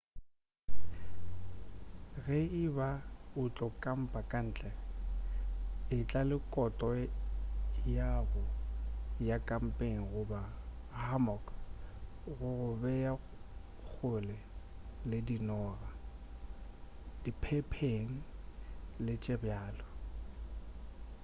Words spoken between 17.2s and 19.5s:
diphephen le tše